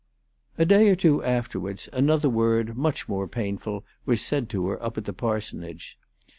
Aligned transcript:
A 0.57 0.65
day 0.65 0.89
or 0.89 0.95
two 0.95 1.23
afterwards 1.23 1.87
another 1.93 2.27
word, 2.27 2.75
much 2.75 3.07
more 3.07 3.27
painful, 3.27 3.85
was 4.03 4.19
said 4.19 4.49
to 4.49 4.65
her 4.69 4.81
up 4.83 4.97
at 4.97 5.05
the 5.05 5.13
parsonage. 5.13 5.95